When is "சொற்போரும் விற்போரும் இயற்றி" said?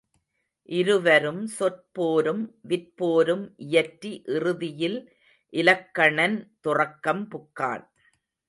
1.57-4.11